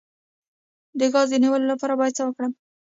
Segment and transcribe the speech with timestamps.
[0.99, 2.51] د ګاز د نیولو لپاره باید څه وکړم؟